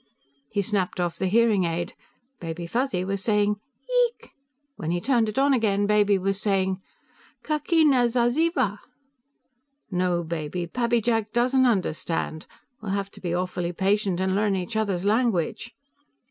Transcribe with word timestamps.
He 0.49 0.63
snapped 0.63 0.99
off 0.99 1.17
the 1.17 1.27
hearing 1.27 1.63
aid. 1.63 1.93
Baby 2.39 2.65
Fuzzy 2.65 3.05
was 3.05 3.23
saying, 3.23 3.57
"Yeeek." 3.87 4.31
When 4.75 4.89
he 4.89 4.99
turned 4.99 5.29
it 5.29 5.37
on 5.37 5.53
again, 5.53 5.85
Baby 5.85 6.17
was 6.17 6.41
saying, 6.41 6.81
"Kukk 7.43 7.71
ina 7.71 8.09
za 8.09 8.31
zeeva." 8.31 8.79
"No, 9.91 10.23
Baby, 10.23 10.65
Pappy 10.65 11.01
Jack 11.01 11.31
doesn't 11.33 11.67
understand. 11.67 12.47
We'll 12.81 12.93
have 12.93 13.11
to 13.11 13.21
be 13.21 13.31
awfully 13.35 13.73
patient, 13.73 14.19
and 14.19 14.33
learn 14.33 14.55
each 14.55 14.75
other's 14.75 15.05
language." 15.05 15.71